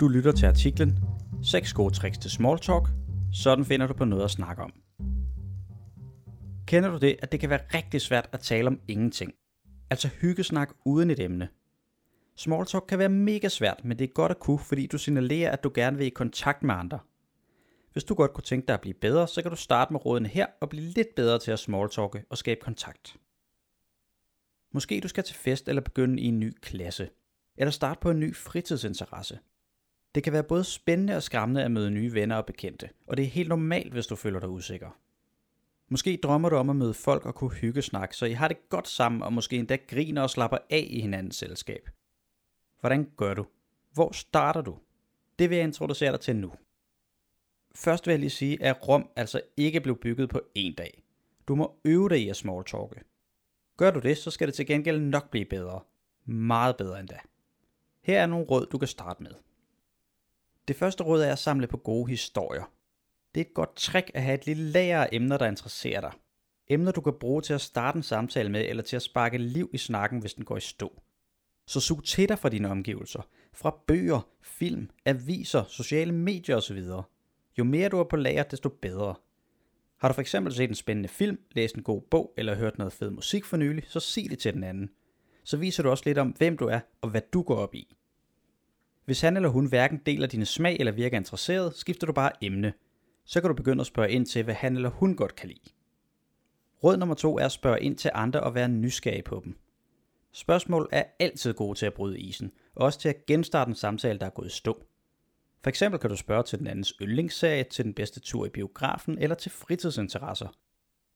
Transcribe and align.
Du 0.00 0.08
lytter 0.08 0.32
til 0.32 0.46
artiklen 0.46 0.98
6 1.42 1.72
gode 1.72 1.94
tricks 1.94 2.18
til 2.18 2.30
small 2.30 2.58
talk. 2.58 2.88
Sådan 3.32 3.64
finder 3.64 3.86
du 3.86 3.94
på 3.94 4.04
noget 4.04 4.24
at 4.24 4.30
snakke 4.30 4.62
om. 4.62 4.72
Kender 6.66 6.90
du 6.90 6.98
det, 6.98 7.16
at 7.22 7.32
det 7.32 7.40
kan 7.40 7.50
være 7.50 7.60
rigtig 7.74 8.00
svært 8.00 8.28
at 8.32 8.40
tale 8.40 8.66
om 8.66 8.80
ingenting? 8.88 9.34
Altså 9.90 10.08
hyggesnak 10.08 10.70
uden 10.84 11.10
et 11.10 11.20
emne. 11.20 11.48
Small 12.36 12.66
talk 12.66 12.84
kan 12.88 12.98
være 12.98 13.08
mega 13.08 13.48
svært, 13.48 13.84
men 13.84 13.98
det 13.98 14.04
er 14.04 14.12
godt 14.12 14.30
at 14.30 14.38
kunne, 14.38 14.58
fordi 14.58 14.86
du 14.86 14.98
signalerer, 14.98 15.50
at 15.50 15.64
du 15.64 15.70
gerne 15.74 15.96
vil 15.96 16.06
i 16.06 16.10
kontakt 16.10 16.62
med 16.62 16.74
andre. 16.74 16.98
Hvis 17.92 18.04
du 18.04 18.14
godt 18.14 18.32
kunne 18.32 18.44
tænke 18.44 18.66
dig 18.66 18.74
at 18.74 18.80
blive 18.80 18.94
bedre, 18.94 19.28
så 19.28 19.42
kan 19.42 19.50
du 19.50 19.56
starte 19.56 19.92
med 19.92 20.06
rådene 20.06 20.28
her 20.28 20.46
og 20.60 20.68
blive 20.68 20.84
lidt 20.84 21.14
bedre 21.16 21.38
til 21.38 21.50
at 21.50 21.58
smalltalke 21.58 22.24
og 22.30 22.38
skabe 22.38 22.60
kontakt. 22.60 23.16
Måske 24.72 25.00
du 25.00 25.08
skal 25.08 25.24
til 25.24 25.36
fest 25.36 25.68
eller 25.68 25.82
begynde 25.82 26.22
i 26.22 26.26
en 26.26 26.40
ny 26.40 26.52
klasse. 26.62 27.10
Eller 27.56 27.70
starte 27.70 28.00
på 28.00 28.10
en 28.10 28.20
ny 28.20 28.36
fritidsinteresse. 28.36 29.38
Det 30.18 30.24
kan 30.24 30.32
være 30.32 30.42
både 30.42 30.64
spændende 30.64 31.16
og 31.16 31.22
skræmmende 31.22 31.64
at 31.64 31.70
møde 31.70 31.90
nye 31.90 32.14
venner 32.14 32.36
og 32.36 32.46
bekendte, 32.46 32.88
og 33.06 33.16
det 33.16 33.22
er 33.22 33.28
helt 33.28 33.48
normalt, 33.48 33.92
hvis 33.92 34.06
du 34.06 34.16
føler 34.16 34.40
dig 34.40 34.48
usikker. 34.48 34.90
Måske 35.88 36.18
drømmer 36.22 36.48
du 36.48 36.56
om 36.56 36.70
at 36.70 36.76
møde 36.76 36.94
folk 36.94 37.26
og 37.26 37.34
kunne 37.34 37.50
hygge 37.50 37.82
snak, 37.82 38.12
så 38.12 38.26
I 38.26 38.32
har 38.32 38.48
det 38.48 38.68
godt 38.68 38.88
sammen 38.88 39.22
og 39.22 39.32
måske 39.32 39.56
endda 39.56 39.76
griner 39.76 40.22
og 40.22 40.30
slapper 40.30 40.58
af 40.70 40.86
i 40.90 41.00
hinandens 41.00 41.36
selskab. 41.36 41.90
Hvordan 42.80 43.10
gør 43.16 43.34
du? 43.34 43.46
Hvor 43.92 44.12
starter 44.12 44.60
du? 44.60 44.78
Det 45.38 45.50
vil 45.50 45.56
jeg 45.56 45.64
introducere 45.64 46.12
dig 46.12 46.20
til 46.20 46.36
nu. 46.36 46.52
Først 47.74 48.06
vil 48.06 48.12
jeg 48.12 48.20
lige 48.20 48.30
sige, 48.30 48.62
at 48.62 48.88
Rom 48.88 49.08
altså 49.16 49.40
ikke 49.56 49.80
blev 49.80 49.96
bygget 49.96 50.28
på 50.28 50.40
en 50.54 50.74
dag. 50.74 51.02
Du 51.48 51.54
må 51.54 51.80
øve 51.84 52.08
dig 52.08 52.22
i 52.22 52.28
at 52.28 52.36
smalltalke. 52.36 53.02
Gør 53.76 53.90
du 53.90 54.00
det, 54.00 54.18
så 54.18 54.30
skal 54.30 54.46
det 54.46 54.54
til 54.54 54.66
gengæld 54.66 55.00
nok 55.00 55.30
blive 55.30 55.44
bedre. 55.44 55.80
Meget 56.24 56.76
bedre 56.76 57.00
endda. 57.00 57.18
Her 58.02 58.20
er 58.20 58.26
nogle 58.26 58.46
råd, 58.46 58.66
du 58.66 58.78
kan 58.78 58.88
starte 58.88 59.22
med. 59.22 59.32
Det 60.68 60.76
første 60.76 61.04
råd 61.04 61.22
er 61.22 61.32
at 61.32 61.38
samle 61.38 61.66
på 61.66 61.76
gode 61.76 62.10
historier. 62.10 62.72
Det 63.34 63.40
er 63.40 63.44
et 63.44 63.54
godt 63.54 63.76
trick 63.76 64.10
at 64.14 64.22
have 64.22 64.34
et 64.34 64.46
lille 64.46 64.62
lager 64.62 65.02
af 65.02 65.08
emner, 65.12 65.38
der 65.38 65.46
interesserer 65.46 66.00
dig. 66.00 66.12
Emner, 66.68 66.92
du 66.92 67.00
kan 67.00 67.12
bruge 67.20 67.42
til 67.42 67.54
at 67.54 67.60
starte 67.60 67.96
en 67.96 68.02
samtale 68.02 68.48
med, 68.48 68.64
eller 68.68 68.82
til 68.82 68.96
at 68.96 69.02
sparke 69.02 69.38
liv 69.38 69.70
i 69.72 69.78
snakken, 69.78 70.20
hvis 70.20 70.34
den 70.34 70.44
går 70.44 70.56
i 70.56 70.60
stå. 70.60 71.00
Så 71.66 71.80
sug 71.80 72.04
til 72.04 72.28
dig 72.28 72.38
fra 72.38 72.48
dine 72.48 72.70
omgivelser. 72.70 73.22
Fra 73.52 73.82
bøger, 73.86 74.28
film, 74.42 74.90
aviser, 75.04 75.64
sociale 75.68 76.12
medier 76.12 76.56
osv. 76.56 76.82
Jo 77.58 77.64
mere 77.64 77.88
du 77.88 77.98
er 77.98 78.04
på 78.04 78.16
lager, 78.16 78.42
desto 78.42 78.68
bedre. 78.68 79.14
Har 79.98 80.08
du 80.08 80.14
for 80.14 80.20
eksempel 80.20 80.54
set 80.54 80.68
en 80.68 80.74
spændende 80.74 81.08
film, 81.08 81.38
læst 81.52 81.74
en 81.74 81.82
god 81.82 82.02
bog 82.02 82.34
eller 82.36 82.54
hørt 82.54 82.78
noget 82.78 82.92
fed 82.92 83.10
musik 83.10 83.44
for 83.44 83.56
nylig, 83.56 83.84
så 83.88 84.00
sig 84.00 84.30
det 84.30 84.38
til 84.38 84.54
den 84.54 84.64
anden. 84.64 84.90
Så 85.44 85.56
viser 85.56 85.82
du 85.82 85.90
også 85.90 86.04
lidt 86.06 86.18
om, 86.18 86.28
hvem 86.28 86.56
du 86.56 86.66
er 86.66 86.80
og 87.00 87.10
hvad 87.10 87.22
du 87.32 87.42
går 87.42 87.56
op 87.56 87.74
i. 87.74 87.94
Hvis 89.08 89.20
han 89.20 89.36
eller 89.36 89.48
hun 89.48 89.66
hverken 89.66 90.00
deler 90.06 90.26
dine 90.26 90.46
smag 90.46 90.76
eller 90.78 90.92
virker 90.92 91.16
interesseret, 91.16 91.74
skifter 91.76 92.06
du 92.06 92.12
bare 92.12 92.44
emne. 92.44 92.72
Så 93.24 93.40
kan 93.40 93.48
du 93.48 93.54
begynde 93.54 93.80
at 93.80 93.86
spørge 93.86 94.10
ind 94.10 94.26
til, 94.26 94.42
hvad 94.42 94.54
han 94.54 94.76
eller 94.76 94.90
hun 94.90 95.16
godt 95.16 95.36
kan 95.36 95.48
lide. 95.48 95.70
Råd 96.84 96.96
nummer 96.96 97.14
to 97.14 97.38
er 97.38 97.44
at 97.44 97.52
spørge 97.52 97.80
ind 97.80 97.96
til 97.96 98.10
andre 98.14 98.40
og 98.40 98.54
være 98.54 98.68
nysgerrig 98.68 99.24
på 99.24 99.40
dem. 99.44 99.58
Spørgsmål 100.32 100.88
er 100.92 101.04
altid 101.18 101.54
gode 101.54 101.78
til 101.78 101.86
at 101.86 101.94
bryde 101.94 102.20
isen, 102.20 102.52
og 102.74 102.84
også 102.84 102.98
til 102.98 103.08
at 103.08 103.26
genstarte 103.26 103.68
en 103.68 103.74
samtale, 103.74 104.18
der 104.18 104.26
er 104.26 104.30
gået 104.30 104.46
i 104.46 104.50
stå. 104.50 104.84
For 105.62 105.68
eksempel 105.68 106.00
kan 106.00 106.10
du 106.10 106.16
spørge 106.16 106.42
til 106.42 106.58
den 106.58 106.66
andens 106.66 106.94
yndlingsserie, 107.02 107.64
til 107.64 107.84
den 107.84 107.94
bedste 107.94 108.20
tur 108.20 108.46
i 108.46 108.48
biografen 108.48 109.18
eller 109.18 109.36
til 109.36 109.50
fritidsinteresser. 109.50 110.48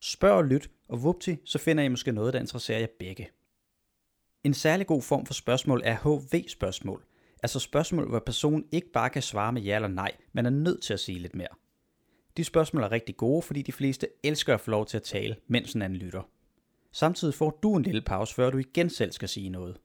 Spørg 0.00 0.32
og 0.32 0.44
lyt, 0.44 0.70
og 0.88 1.02
vupti, 1.02 1.36
så 1.44 1.58
finder 1.58 1.84
I 1.84 1.88
måske 1.88 2.12
noget, 2.12 2.34
der 2.34 2.40
interesserer 2.40 2.78
jer 2.78 2.86
begge. 2.98 3.30
En 4.44 4.54
særlig 4.54 4.86
god 4.86 5.02
form 5.02 5.26
for 5.26 5.34
spørgsmål 5.34 5.82
er 5.84 5.96
HV-spørgsmål, 5.96 7.04
altså 7.42 7.58
spørgsmål, 7.58 8.08
hvor 8.08 8.18
personen 8.18 8.64
ikke 8.72 8.92
bare 8.92 9.10
kan 9.10 9.22
svare 9.22 9.52
med 9.52 9.62
ja 9.62 9.74
eller 9.74 9.88
nej, 9.88 10.12
men 10.32 10.46
er 10.46 10.50
nødt 10.50 10.82
til 10.82 10.92
at 10.92 11.00
sige 11.00 11.18
lidt 11.18 11.34
mere. 11.34 11.48
De 12.36 12.44
spørgsmål 12.44 12.82
er 12.82 12.92
rigtig 12.92 13.16
gode, 13.16 13.42
fordi 13.42 13.62
de 13.62 13.72
fleste 13.72 14.08
elsker 14.24 14.54
at 14.54 14.60
få 14.60 14.70
lov 14.70 14.86
til 14.86 14.96
at 14.96 15.02
tale, 15.02 15.36
mens 15.46 15.72
en 15.72 15.82
anden 15.82 15.98
lytter. 15.98 16.22
Samtidig 16.92 17.34
får 17.34 17.58
du 17.62 17.76
en 17.76 17.82
lille 17.82 18.02
pause, 18.02 18.34
før 18.34 18.50
du 18.50 18.58
igen 18.58 18.90
selv 18.90 19.12
skal 19.12 19.28
sige 19.28 19.48
noget. 19.48 19.80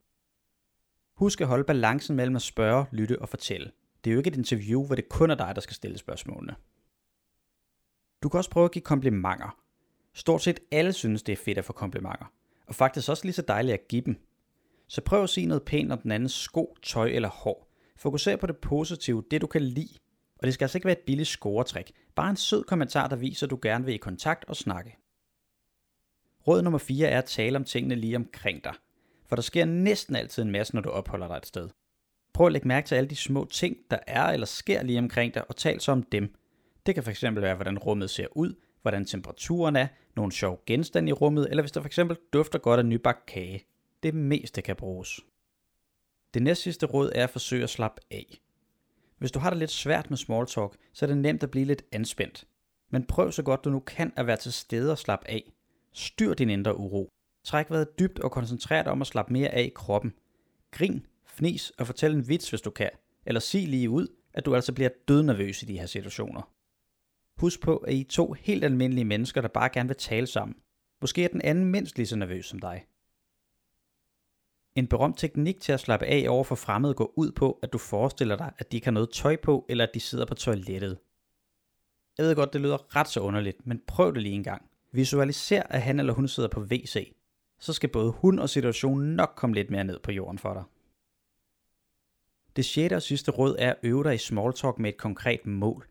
Husk 1.13 1.41
at 1.41 1.47
holde 1.47 1.63
balancen 1.63 2.15
mellem 2.15 2.35
at 2.35 2.41
spørge, 2.41 2.85
lytte 2.91 3.21
og 3.21 3.29
fortælle. 3.29 3.71
Det 4.03 4.09
er 4.09 4.13
jo 4.13 4.19
ikke 4.19 4.27
et 4.27 4.37
interview, 4.37 4.85
hvor 4.85 4.95
det 4.95 5.09
kun 5.09 5.31
er 5.31 5.35
dig, 5.35 5.51
der 5.55 5.61
skal 5.61 5.75
stille 5.75 5.97
spørgsmålene. 5.97 6.55
Du 8.23 8.29
kan 8.29 8.37
også 8.37 8.49
prøve 8.49 8.65
at 8.65 8.71
give 8.71 8.81
komplimenter. 8.81 9.57
Stort 10.13 10.41
set 10.41 10.59
alle 10.71 10.93
synes, 10.93 11.23
det 11.23 11.33
er 11.33 11.37
fedt 11.45 11.57
at 11.57 11.65
få 11.65 11.73
komplimenter. 11.73 12.31
Og 12.67 12.75
faktisk 12.75 13.09
også 13.09 13.25
lige 13.25 13.33
så 13.33 13.41
dejligt 13.41 13.73
at 13.73 13.87
give 13.87 14.01
dem. 14.01 14.15
Så 14.87 15.01
prøv 15.01 15.23
at 15.23 15.29
sige 15.29 15.47
noget 15.47 15.63
pænt 15.63 15.91
om 15.91 15.99
den 15.99 16.11
andens 16.11 16.33
sko, 16.33 16.77
tøj 16.83 17.07
eller 17.07 17.29
hår. 17.29 17.71
Fokuser 17.97 18.35
på 18.35 18.47
det 18.47 18.57
positive, 18.57 19.23
det 19.31 19.41
du 19.41 19.47
kan 19.47 19.61
lide. 19.61 19.97
Og 20.39 20.45
det 20.45 20.53
skal 20.53 20.65
altså 20.65 20.77
ikke 20.77 20.85
være 20.85 20.97
et 20.97 21.05
billigt 21.05 21.29
scoretræk. 21.29 21.91
Bare 22.15 22.29
en 22.29 22.35
sød 22.35 22.63
kommentar, 22.63 23.07
der 23.07 23.15
viser, 23.15 23.47
at 23.47 23.51
du 23.51 23.59
gerne 23.61 23.85
vil 23.85 23.93
i 23.93 23.97
kontakt 23.97 24.45
og 24.47 24.55
snakke. 24.55 24.97
Råd 26.47 26.61
nummer 26.61 26.79
4 26.79 27.07
er 27.07 27.17
at 27.17 27.25
tale 27.25 27.55
om 27.55 27.63
tingene 27.63 27.95
lige 27.95 28.15
omkring 28.15 28.63
dig. 28.63 28.73
For 29.27 29.35
der 29.35 29.43
sker 29.43 29.65
næsten 29.65 30.15
altid 30.15 30.43
en 30.43 30.51
masse, 30.51 30.75
når 30.75 30.81
du 30.81 30.89
opholder 30.89 31.27
dig 31.27 31.37
et 31.37 31.45
sted. 31.45 31.69
Prøv 32.33 32.47
at 32.47 32.53
lægge 32.53 32.67
mærke 32.67 32.87
til 32.87 32.95
alle 32.95 33.09
de 33.09 33.15
små 33.15 33.45
ting, 33.45 33.77
der 33.91 33.97
er 34.07 34.25
eller 34.25 34.45
sker 34.45 34.83
lige 34.83 34.99
omkring 34.99 35.33
dig, 35.33 35.49
og 35.49 35.55
tal 35.55 35.81
så 35.81 35.91
om 35.91 36.03
dem. 36.03 36.35
Det 36.85 36.95
kan 36.95 37.03
fx 37.03 37.23
være, 37.23 37.55
hvordan 37.55 37.77
rummet 37.77 38.09
ser 38.09 38.27
ud, 38.31 38.53
hvordan 38.81 39.05
temperaturen 39.05 39.75
er, 39.75 39.87
nogle 40.15 40.31
sjove 40.31 40.57
genstande 40.65 41.09
i 41.09 41.13
rummet, 41.13 41.47
eller 41.49 41.63
hvis 41.63 41.71
der 41.71 41.81
fx 41.81 41.99
dufter 42.33 42.59
godt 42.59 42.79
af 42.79 42.85
nybagt 42.85 43.25
kage. 43.25 43.65
Det 44.05 44.13
meste 44.13 44.61
kan 44.61 44.75
bruges. 44.75 45.19
Det 46.33 46.41
næstsidste 46.41 46.85
råd 46.85 47.11
er 47.15 47.23
at 47.23 47.29
forsøge 47.29 47.63
at 47.63 47.69
slappe 47.69 48.01
af. 48.11 48.41
Hvis 49.17 49.31
du 49.31 49.39
har 49.39 49.49
det 49.49 49.59
lidt 49.59 49.71
svært 49.71 50.09
med 50.09 50.17
small 50.17 50.47
talk, 50.47 50.77
så 50.93 51.05
er 51.05 51.07
det 51.07 51.17
nemt 51.17 51.43
at 51.43 51.51
blive 51.51 51.65
lidt 51.65 51.85
anspændt. 51.91 52.47
Men 52.91 53.05
prøv 53.05 53.31
så 53.31 53.43
godt 53.43 53.65
du 53.65 53.69
nu 53.69 53.79
kan 53.79 54.13
at 54.15 54.27
være 54.27 54.37
til 54.37 54.53
stede 54.53 54.91
og 54.91 54.97
slappe 54.97 55.29
af. 55.29 55.51
Styr 55.93 56.33
din 56.33 56.49
indre 56.49 56.77
uro. 56.77 57.09
Træk 57.43 57.69
vejret 57.69 57.99
dybt 57.99 58.19
og 58.19 58.31
koncentrer 58.31 58.83
dig 58.83 58.91
om 58.91 59.01
at 59.01 59.07
slappe 59.07 59.33
mere 59.33 59.49
af 59.49 59.63
i 59.63 59.71
kroppen. 59.75 60.13
Grin, 60.71 61.05
fnis 61.25 61.69
og 61.69 61.87
fortæl 61.87 62.15
en 62.15 62.27
vits, 62.27 62.49
hvis 62.49 62.61
du 62.61 62.69
kan. 62.69 62.89
Eller 63.25 63.39
sig 63.39 63.67
lige 63.67 63.89
ud, 63.89 64.07
at 64.33 64.45
du 64.45 64.55
altså 64.55 64.73
bliver 64.73 64.89
dødnervøs 65.07 65.63
i 65.63 65.65
de 65.65 65.79
her 65.79 65.85
situationer. 65.85 66.51
Husk 67.37 67.61
på, 67.61 67.77
at 67.77 67.93
I 67.93 68.01
er 68.01 68.05
to 68.09 68.33
helt 68.33 68.63
almindelige 68.63 69.05
mennesker, 69.05 69.41
der 69.41 69.47
bare 69.47 69.69
gerne 69.69 69.89
vil 69.89 69.97
tale 69.97 70.27
sammen. 70.27 70.57
Måske 71.01 71.23
er 71.23 71.27
den 71.27 71.41
anden 71.41 71.65
mindst 71.65 71.97
lige 71.97 72.07
så 72.07 72.15
nervøs 72.15 72.45
som 72.45 72.59
dig. 72.59 72.85
En 74.75 74.87
berømt 74.87 75.17
teknik 75.17 75.61
til 75.61 75.71
at 75.71 75.79
slappe 75.79 76.05
af 76.05 76.25
over 76.29 76.43
for 76.43 76.55
fremmede 76.55 76.93
går 76.93 77.13
ud 77.15 77.31
på, 77.31 77.59
at 77.61 77.73
du 77.73 77.77
forestiller 77.77 78.35
dig, 78.35 78.51
at 78.57 78.71
de 78.71 78.77
ikke 78.77 78.87
har 78.87 78.91
noget 78.91 79.09
tøj 79.09 79.35
på, 79.35 79.65
eller 79.69 79.83
at 79.83 79.93
de 79.93 79.99
sidder 79.99 80.25
på 80.25 80.33
toilettet. 80.33 80.97
Jeg 82.17 82.25
ved 82.25 82.35
godt, 82.35 82.53
det 82.53 82.61
lyder 82.61 82.95
ret 82.95 83.07
så 83.07 83.19
underligt, 83.19 83.67
men 83.67 83.81
prøv 83.87 84.13
det 84.13 84.21
lige 84.21 84.35
en 84.35 84.43
gang. 84.43 84.69
Visualiser, 84.91 85.63
at 85.63 85.81
han 85.81 85.99
eller 85.99 86.13
hun 86.13 86.27
sidder 86.27 86.49
på 86.49 86.59
WC. 86.59 87.15
Så 87.59 87.73
skal 87.73 87.89
både 87.89 88.11
hun 88.11 88.39
og 88.39 88.49
situationen 88.49 89.15
nok 89.15 89.33
komme 89.35 89.55
lidt 89.55 89.69
mere 89.69 89.83
ned 89.83 89.99
på 89.99 90.11
jorden 90.11 90.39
for 90.39 90.53
dig. 90.53 90.63
Det 92.55 92.65
sjette 92.65 92.95
og 92.95 93.01
sidste 93.01 93.31
råd 93.31 93.55
er 93.59 93.69
at 93.69 93.77
øve 93.83 94.03
dig 94.03 94.15
i 94.15 94.17
small 94.17 94.53
talk 94.53 94.79
med 94.79 94.89
et 94.89 94.97
konkret 94.97 95.45
mål. 95.45 95.87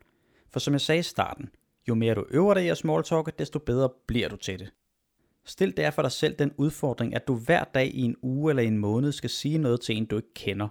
For 0.51 0.59
som 0.59 0.73
jeg 0.73 0.81
sagde 0.81 0.99
i 0.99 1.03
starten, 1.03 1.49
jo 1.87 1.95
mere 1.95 2.15
du 2.15 2.25
øver 2.29 2.53
dig 2.53 2.65
i 2.65 2.69
at 2.69 2.77
small 2.77 3.03
talk, 3.03 3.39
desto 3.39 3.59
bedre 3.59 3.89
bliver 4.07 4.29
du 4.29 4.35
til 4.35 4.59
det. 4.59 4.71
Stil 5.45 5.77
derfor 5.77 6.01
dig 6.01 6.11
selv 6.11 6.35
den 6.35 6.51
udfordring, 6.57 7.15
at 7.15 7.27
du 7.27 7.35
hver 7.35 7.63
dag 7.63 7.87
i 7.87 8.01
en 8.01 8.15
uge 8.21 8.51
eller 8.51 8.63
en 8.63 8.77
måned 8.77 9.11
skal 9.11 9.29
sige 9.29 9.57
noget 9.57 9.81
til 9.81 9.97
en, 9.97 10.05
du 10.05 10.15
ikke 10.15 10.33
kender. 10.33 10.67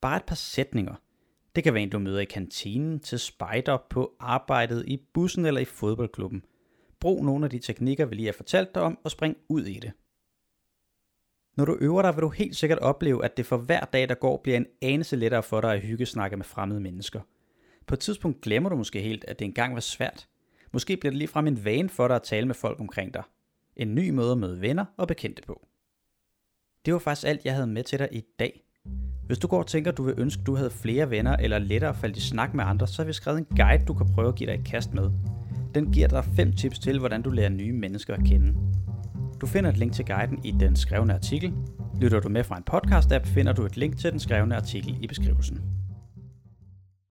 Bare 0.00 0.16
et 0.16 0.24
par 0.24 0.34
sætninger. 0.34 0.94
Det 1.56 1.64
kan 1.64 1.74
være 1.74 1.82
en, 1.82 1.90
du 1.90 1.98
møder 1.98 2.20
i 2.20 2.24
kantinen, 2.24 3.00
til 3.00 3.18
spejder, 3.18 3.78
på 3.90 4.12
arbejdet, 4.20 4.84
i 4.86 4.96
bussen 5.14 5.46
eller 5.46 5.60
i 5.60 5.64
fodboldklubben. 5.64 6.44
Brug 7.00 7.24
nogle 7.24 7.44
af 7.44 7.50
de 7.50 7.58
teknikker, 7.58 8.06
vi 8.06 8.14
lige 8.14 8.26
har 8.26 8.32
fortalt 8.32 8.74
dig 8.74 8.82
om, 8.82 8.98
og 9.04 9.10
spring 9.10 9.36
ud 9.48 9.64
i 9.64 9.78
det. 9.78 9.92
Når 11.56 11.64
du 11.64 11.78
øver 11.80 12.02
dig, 12.02 12.14
vil 12.14 12.22
du 12.22 12.28
helt 12.28 12.56
sikkert 12.56 12.78
opleve, 12.78 13.24
at 13.24 13.36
det 13.36 13.46
for 13.46 13.56
hver 13.56 13.84
dag, 13.84 14.08
der 14.08 14.14
går, 14.14 14.40
bliver 14.42 14.56
en 14.56 14.66
anelse 14.82 15.16
lettere 15.16 15.42
for 15.42 15.60
dig 15.60 15.72
at 15.72 15.80
hygge 15.80 16.06
snakke 16.06 16.36
med 16.36 16.44
fremmede 16.44 16.80
mennesker. 16.80 17.20
På 17.86 17.94
et 17.94 18.00
tidspunkt 18.00 18.40
glemmer 18.40 18.68
du 18.68 18.76
måske 18.76 19.00
helt, 19.00 19.24
at 19.28 19.38
det 19.38 19.44
engang 19.44 19.74
var 19.74 19.80
svært. 19.80 20.28
Måske 20.72 20.96
bliver 20.96 21.10
det 21.10 21.18
ligefrem 21.18 21.46
en 21.46 21.64
vane 21.64 21.88
for 21.88 22.08
dig 22.08 22.16
at 22.16 22.22
tale 22.22 22.46
med 22.46 22.54
folk 22.54 22.80
omkring 22.80 23.14
dig. 23.14 23.22
En 23.76 23.94
ny 23.94 24.10
måde 24.10 24.32
at 24.32 24.38
møde 24.38 24.60
venner 24.60 24.84
og 24.96 25.08
bekendte 25.08 25.42
på. 25.46 25.66
Det 26.86 26.92
var 26.92 26.98
faktisk 26.98 27.26
alt, 27.26 27.44
jeg 27.44 27.54
havde 27.54 27.66
med 27.66 27.84
til 27.84 27.98
dig 27.98 28.08
i 28.12 28.22
dag. 28.38 28.64
Hvis 29.26 29.38
du 29.38 29.46
går 29.46 29.58
og 29.58 29.66
tænker, 29.66 29.90
du 29.90 30.02
vil 30.02 30.14
ønske, 30.18 30.42
du 30.42 30.54
havde 30.54 30.70
flere 30.70 31.10
venner 31.10 31.36
eller 31.36 31.58
lettere 31.58 31.94
falde 31.94 32.16
i 32.16 32.20
snak 32.20 32.54
med 32.54 32.64
andre, 32.64 32.86
så 32.86 33.02
har 33.02 33.06
vi 33.06 33.12
skrevet 33.12 33.38
en 33.38 33.56
guide, 33.56 33.84
du 33.84 33.94
kan 33.94 34.06
prøve 34.14 34.28
at 34.28 34.34
give 34.34 34.50
dig 34.50 34.58
et 34.58 34.66
kast 34.66 34.94
med. 34.94 35.10
Den 35.74 35.92
giver 35.92 36.08
dig 36.08 36.24
fem 36.24 36.52
tips 36.52 36.78
til, 36.78 36.98
hvordan 36.98 37.22
du 37.22 37.30
lærer 37.30 37.48
nye 37.48 37.72
mennesker 37.72 38.14
at 38.14 38.24
kende. 38.24 38.54
Du 39.40 39.46
finder 39.46 39.70
et 39.70 39.76
link 39.76 39.92
til 39.92 40.04
guiden 40.04 40.44
i 40.44 40.50
den 40.50 40.76
skrevne 40.76 41.14
artikel. 41.14 41.52
Lytter 42.00 42.20
du 42.20 42.28
med 42.28 42.44
fra 42.44 42.56
en 42.56 42.64
podcast-app, 42.70 43.26
finder 43.26 43.52
du 43.52 43.64
et 43.64 43.76
link 43.76 43.98
til 43.98 44.10
den 44.12 44.20
skrevne 44.20 44.56
artikel 44.56 45.04
i 45.04 45.06
beskrivelsen. 45.06 45.81